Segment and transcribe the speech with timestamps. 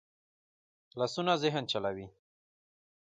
[0.99, 2.07] لاسونه ذهن چلوي